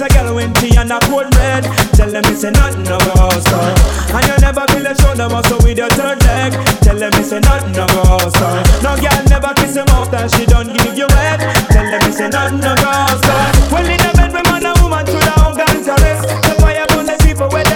[0.00, 1.64] a girl when tea and a cold bread.
[1.92, 3.46] Tell them it's a nothing of a house.
[4.12, 6.52] And you never feel a shoulder muscle with your third leg.
[6.80, 8.40] Tell them it's a nothing of a house.
[8.82, 11.40] No girl never kiss him off that she don't give you head.
[11.68, 13.24] Tell them it's a nothing of a house.
[13.70, 16.28] Well, in the bed, we man a woman should have organize the rest.
[16.48, 17.69] The fire burn the people with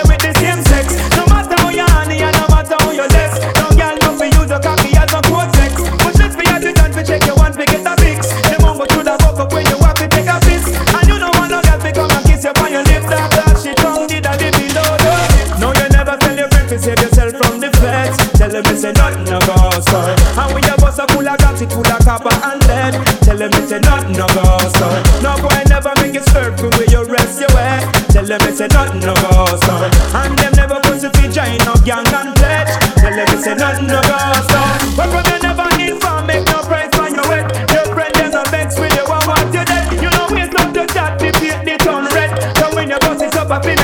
[23.34, 24.46] Tell them it's nothing no go
[24.78, 24.86] so.
[25.18, 27.82] No boy never make it circle where you rest your way.
[28.14, 29.74] Tell them it's nothing no go so.
[30.14, 32.70] And them never put to feature in no gang and pledge.
[32.94, 34.62] Tell them it's nothing no go so.
[34.94, 37.50] But from the never inform, make no price on your head.
[37.74, 39.90] Your friend them a vex with you, I want you dead.
[39.98, 42.38] You know it's not the that, defeat the turn red.
[42.54, 43.83] So when your boss is up, I feel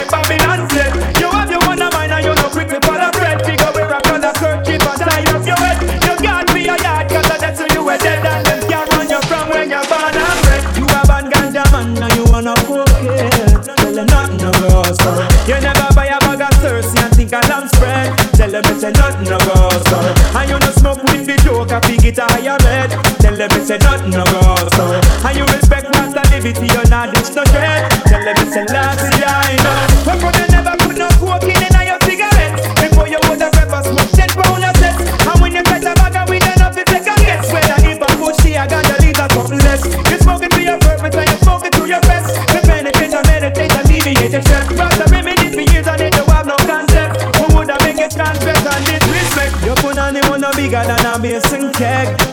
[18.51, 19.98] Tell them it's a nothing no go so.
[20.37, 22.91] And you no smoke with the joke, I fig it higher bed.
[23.21, 24.91] Tell them it's a nothing no go so.
[25.25, 27.89] And you respect what I live it, you not ditch no dread.
[28.06, 30.50] Tell them it's a last yeah, I know.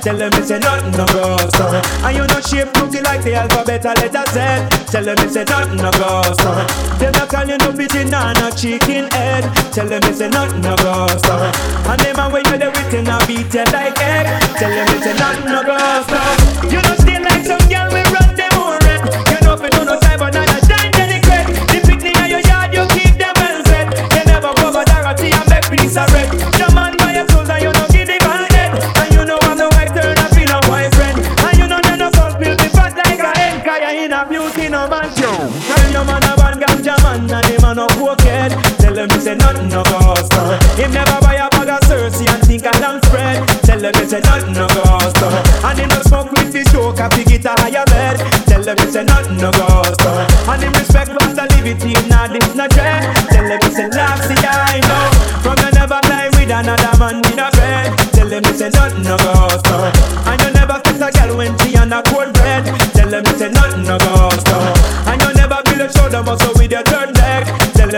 [0.08, 1.68] Tell them it's a nothing no go so.
[1.68, 4.40] And you know shape cookie like the alphabet a letter Z.
[4.40, 4.70] Eh?
[4.88, 6.56] Tell them it's a nothing no go so.
[6.96, 9.44] Them not call you no pigeon and no chicken head.
[9.74, 11.36] Tell them it's a nothing no go so.
[11.92, 14.28] And them a way you the written a beat you like egg.
[14.56, 16.20] Tell them it's a nothing no go so.
[16.72, 18.07] You know still like some girl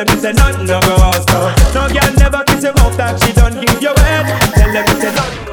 [0.06, 1.26] them you say nothing no go off.
[1.74, 4.26] No girl never kiss your mouth that she don't give you head.
[4.56, 5.49] Tell them you say nothing.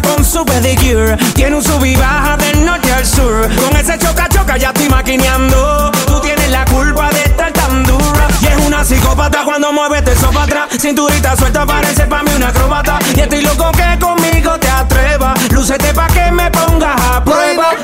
[0.00, 1.16] con su pedicure.
[1.34, 3.48] Tiene un sub y baja del norte al sur.
[3.56, 5.90] Con ese choca choca ya estoy maquineando.
[6.06, 8.28] Tú tienes la culpa de estar tan dura.
[8.40, 10.68] Y es una psicópata cuando mueve te sopa atrás.
[10.78, 12.98] Cinturita suelta parece pa' mí una acróbata.
[13.14, 15.38] Y estoy loco que conmigo te atrevas.
[15.50, 17.74] Lúcete pa' que me pongas a prueba.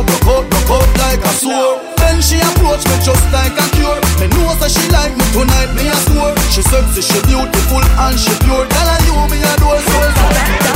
[0.00, 1.80] To broke out, broke out like a sword.
[1.96, 3.98] Then she approach me just like a cure.
[4.20, 5.96] Me know that she like me tonight, me a.
[6.50, 8.66] She sexy, she beautiful and she pure.
[8.66, 10.00] Tell her you me a door so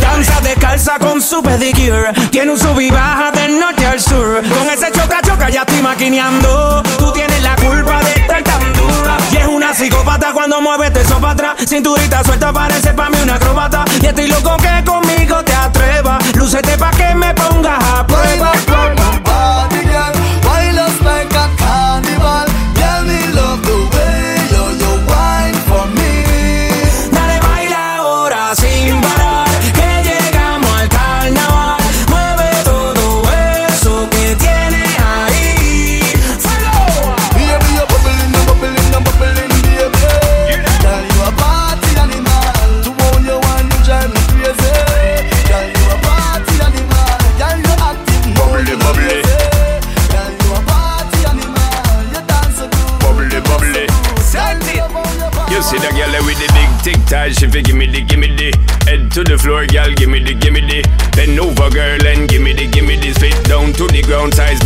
[0.01, 2.13] Danza descalza con su pedicure.
[2.31, 4.43] Tiene un sub y baja del norte al sur.
[4.43, 6.83] Con ese choca choca ya estoy maquineando.
[6.99, 9.17] Tú tienes la culpa de estar tan dura.
[9.33, 11.57] Y es una psicópata cuando mueve eso para atrás.
[11.67, 13.85] Cinturita suelta, parece pa' mí una acróbata.
[14.01, 16.23] Y estoy loco que conmigo te atrevas.
[16.37, 18.53] Lúcete pa' que me pongas a prueba.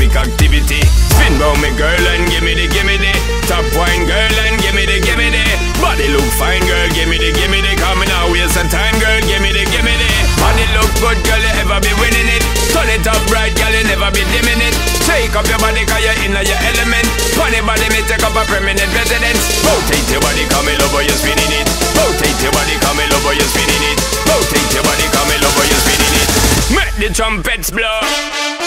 [0.09, 0.81] Seismic activity.
[1.13, 3.13] Spin round me, girl, and gimme the, gimme the.
[3.47, 5.45] Top wine, girl, and gimme the, gimme the.
[5.81, 7.73] Body look fine, girl, gimme the, gimme the.
[7.77, 10.09] Coming out, waste some time, girl, gimme the, gimme the.
[10.41, 12.43] Body look good, girl, you ever be winning it.
[12.73, 14.75] Turn it up right, girl, you never be dimming it.
[15.05, 17.07] Shake up your body, cause you're in your element.
[17.37, 19.41] Funny body, me take up a permanent residence.
[19.65, 21.67] Rotate your body, come over, you're spinning it.
[21.97, 23.99] Rotate your body, come over, you're spinning it.
[24.29, 26.29] Rotate your body, come over, you're spinning it.
[26.73, 28.58] Make the trumpets blow.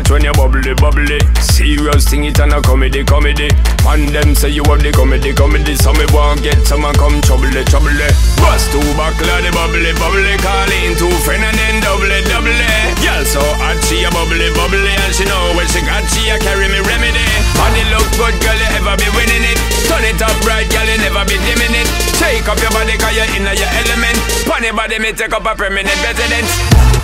[0.00, 1.18] Watch when you bubbly, bubbly.
[1.40, 3.48] Serious thing, it and a comedy, comedy.
[3.84, 5.76] Man, them say you have the comedy, comedy.
[5.76, 7.92] So me want get someone come trouble, trouble.
[8.40, 10.36] Bust two buckle the bubbly, bubbly.
[10.40, 12.60] Call in two friend and then double, double.
[13.04, 14.94] Girl so hot, she a bubbly, bubbly.
[15.04, 17.24] And she know when she got, she a carry me remedy.
[17.56, 19.58] Body look good, girl, you ever be winning it.
[19.88, 21.88] Turn it up right, girl, you never be dimming it.
[22.16, 24.16] Shake up your body, cause you're in your element.
[24.48, 26.99] Funny body, me take up a permanent residence.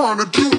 [0.00, 0.49] Trying to do,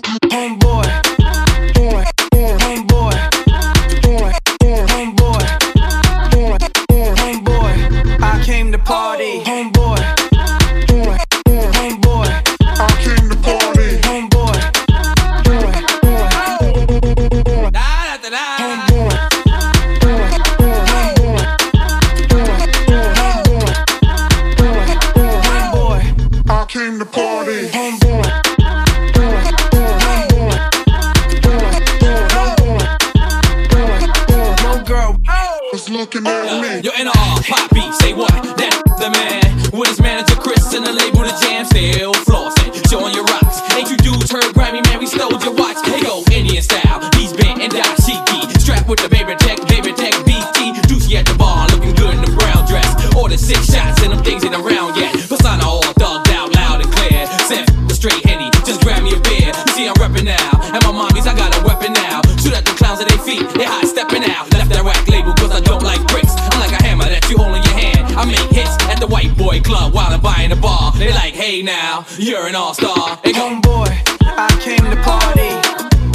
[59.81, 60.51] see, I'm reppin' now.
[60.73, 62.21] And my mommies, I got a weapon now.
[62.37, 64.51] Shoot at the clowns at their feet, they high stepping out.
[64.53, 66.33] Left that whack label, cause I don't like bricks.
[66.37, 68.13] I'm like a hammer that you hold in your hand.
[68.15, 70.93] I make hits at the white boy club while I'm buying a bar.
[70.93, 73.19] They like, hey now, you're an all star.
[73.23, 73.33] Hey.
[73.33, 73.89] Homeboy,
[74.21, 75.51] I came to party.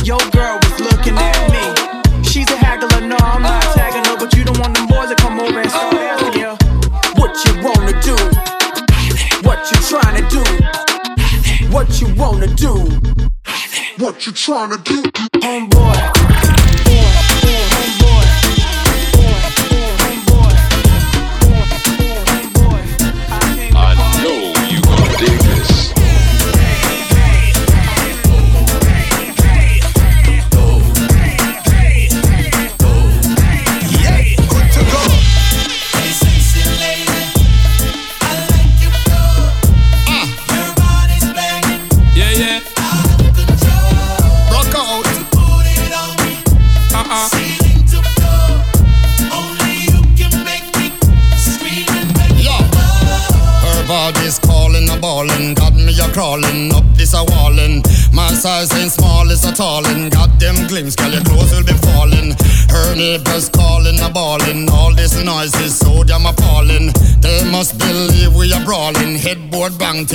[0.07, 1.65] Your girl was looking at me.
[2.23, 5.17] She's a haggler, no, I'm not tagging her, but you don't want them boys to
[5.17, 6.53] come over and start asking you
[7.19, 8.17] what you wanna do,
[9.43, 10.45] what you trying to do,
[11.75, 13.26] what you wanna do,
[13.99, 15.03] What you trying to do?
[15.41, 16.36] homeboy.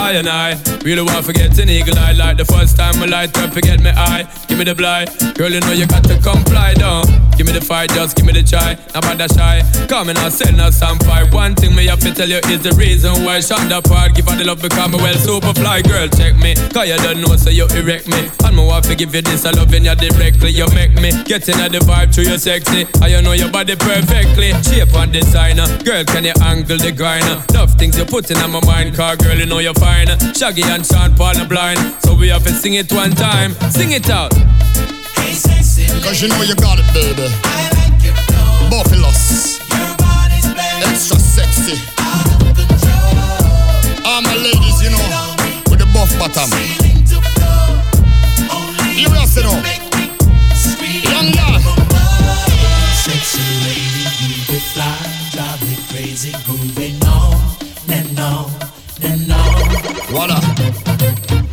[0.00, 2.12] I and I really want to forget an eagle eye.
[2.12, 4.24] Like the first time I light up, forget me eye.
[4.48, 5.10] Give me the blind.
[5.36, 7.04] Girl, you know you got to comply, don't.
[7.36, 8.80] Give me the fight, just give me the try.
[8.96, 9.60] Bad that shy.
[9.88, 11.32] Come and send us some fight.
[11.32, 14.14] One thing me have to tell you is the reason why Shonda part.
[14.16, 15.82] Give her the love because me well super fly.
[15.82, 16.56] Girl, check me.
[16.72, 18.28] Cause you don't know, so you erect me.
[18.44, 20.50] And me want to give you this, I loving you directly.
[20.50, 22.88] You make me get in the vibe to you sexy.
[23.04, 24.56] I you know your body perfectly.
[24.64, 25.68] Shape and designer.
[25.84, 27.44] Girl, can you angle the grinder?
[27.52, 28.96] Love things you put in my mind.
[28.96, 29.89] Car girl, you know you're fine.
[30.40, 31.78] Shaggy and Sean Paul are blind.
[32.02, 33.52] So we have to sing it one time.
[33.70, 34.32] Sing it out.
[36.00, 37.28] Cause you know you got it, baby.
[38.70, 39.60] Buffaloes.
[40.80, 41.76] Extra sexy.
[44.04, 45.04] All my ladies, you know,
[45.68, 46.50] with the buff bottom.
[48.96, 49.60] You just you know.
[51.04, 51.60] Young girl.
[52.96, 54.96] Sexy lady, you be fly,
[55.32, 56.59] drive me crazy, grooving
[60.12, 60.42] What up?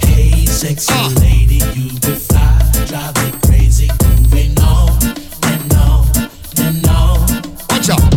[0.04, 1.12] Hey, sexy Ah.
[1.22, 4.90] lady, you be fly, drive me crazy, grooving on
[5.44, 6.08] and on
[6.58, 7.20] and on.
[7.70, 8.12] Watch out.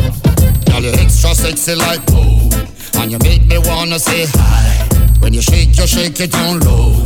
[0.66, 2.54] Girl, you're extra sexy like gold.
[2.94, 4.88] And you make me wanna say hi.
[5.20, 6.96] When you shake, you shake it down low.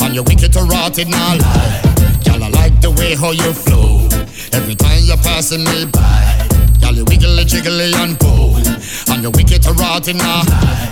[0.00, 1.80] And you wicked to rot it now lie.
[2.24, 4.06] Girl, I like the way how you flow.
[4.52, 6.48] Every time you're passing me by.
[6.80, 8.66] Girl, you wiggly jiggly and bold.
[9.08, 10.42] And you wicked to rot it now.
[10.44, 10.88] Hey,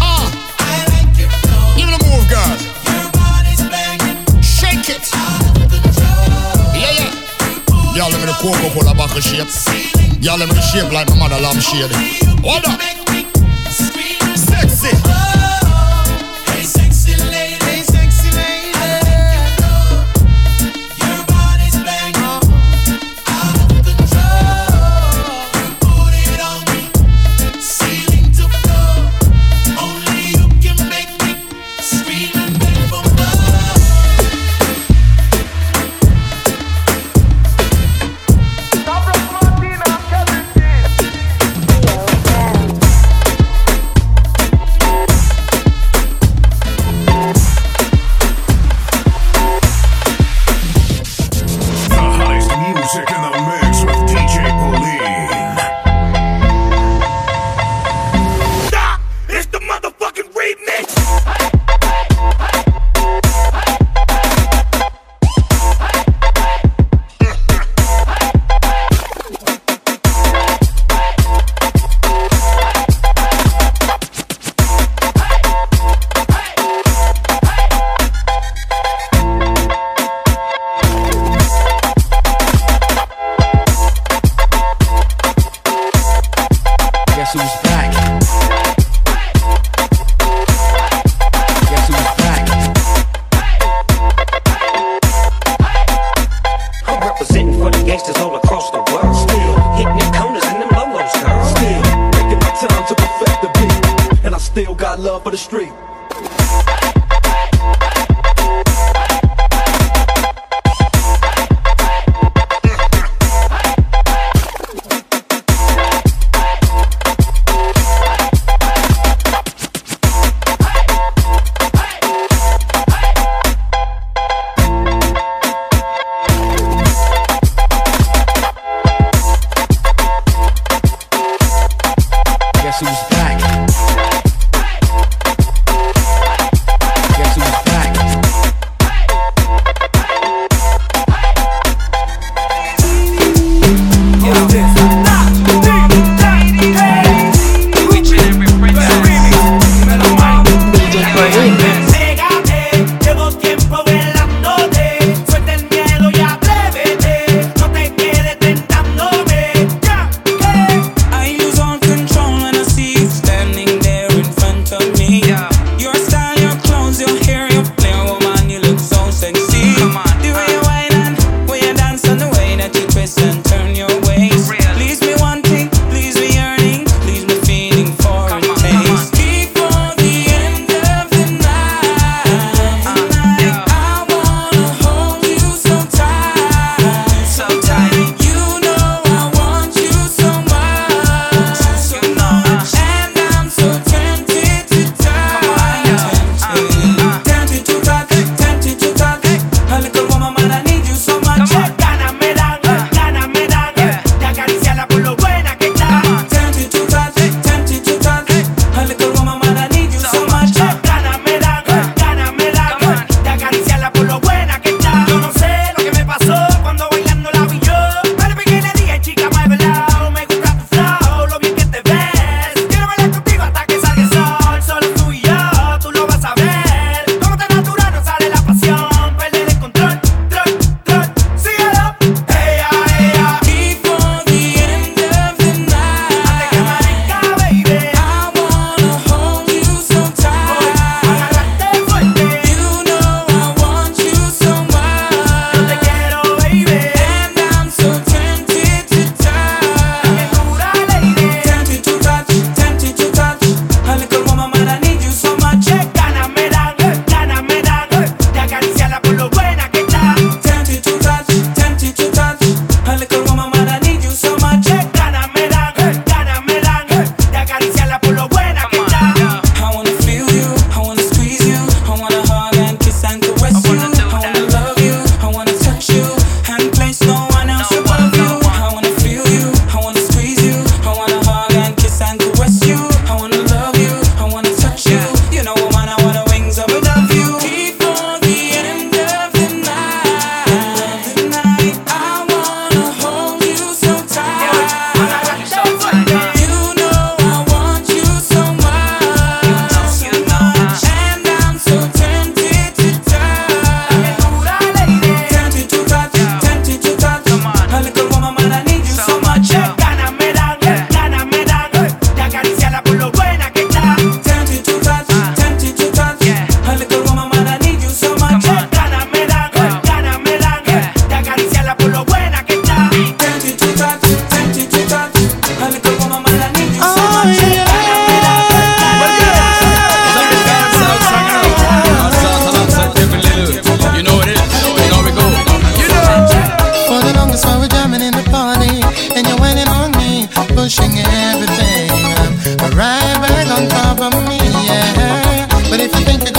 [0.00, 0.28] Ah.
[7.94, 9.48] Y'all let me the Coca-Cola bottle shape.
[10.20, 11.90] Y'all let me the shape like my mother lamb shade.
[12.44, 12.80] Hold up.
[14.36, 15.17] Sexy.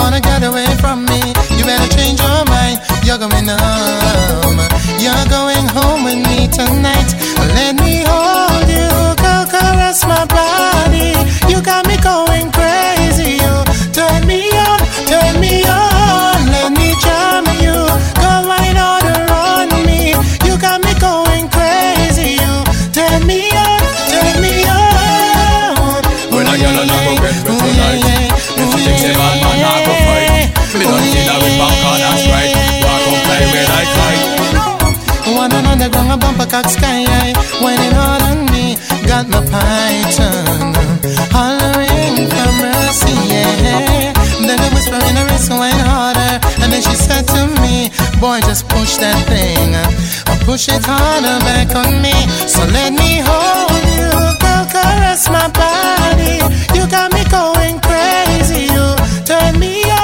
[0.09, 1.08] wanna get away from
[36.45, 38.77] cock sky high, whining all on me.
[39.07, 40.73] Got my python
[41.35, 44.13] hollering for mercy, yeah.
[44.45, 47.91] Then it whispered in her ear, wrist, went harder, and then she said to me,
[48.19, 49.75] "Boy, just push that thing,
[50.45, 52.15] push it harder back on me.
[52.47, 54.11] So let me hold you,
[54.43, 56.37] girl, caress my body.
[56.75, 58.85] You got me going crazy, you
[59.25, 59.98] turn me on."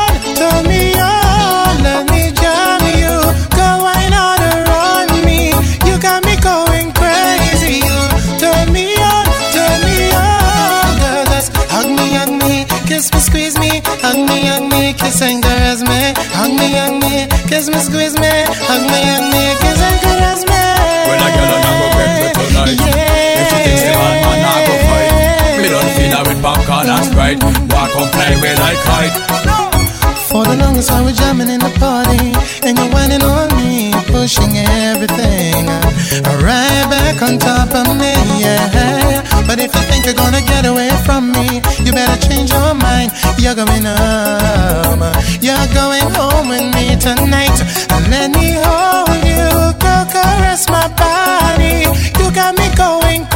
[14.15, 16.15] Hug me, hug me, kiss and caress me.
[16.39, 18.31] Hug me, hug me, kiss me, squeeze me.
[18.63, 20.55] Hug me, hug me, kiss and caress me.
[21.11, 22.79] When I get on, I go get me tonight.
[22.79, 23.43] Yeah.
[23.43, 25.59] If you think the man, man, I go fight.
[25.59, 27.43] Me don't feel her with popcorn and sprite.
[27.43, 29.15] Walk on play with I kite.
[30.31, 32.31] For the longest time we're jamming in the party,
[32.63, 34.55] and you're whining on me, pushing
[34.95, 35.67] everything.
[36.39, 39.34] Right back on top of me, yeah.
[39.55, 43.13] But if you think you're gonna get away from me, you better change your mind.
[43.39, 44.99] You're going home.
[45.39, 47.55] You're going home with me tonight.
[48.11, 51.87] Let me hold you, caress my body.
[52.19, 53.34] You got me going.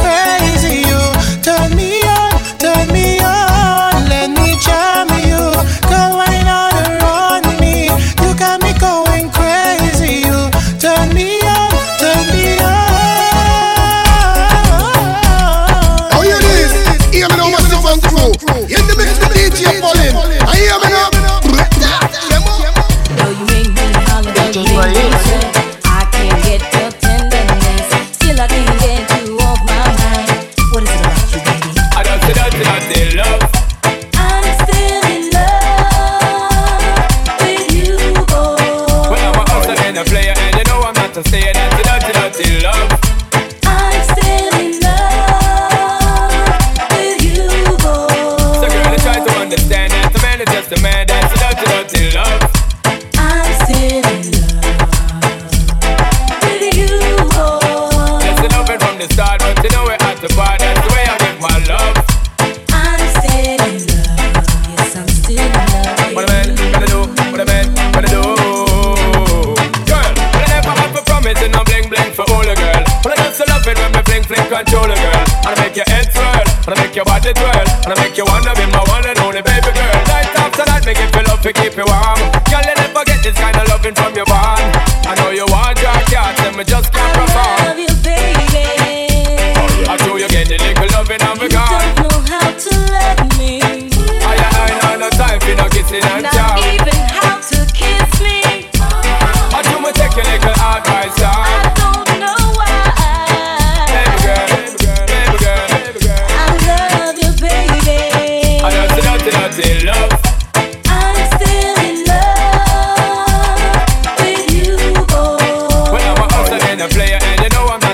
[77.22, 77.66] the girl.
[77.84, 79.98] And I make you wanna be my one and only baby girl.
[80.08, 82.20] Night after night, make you feel love to keep you warm.
[82.48, 84.26] Girl, you never get this kind of loving from your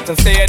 [0.09, 0.46] and say it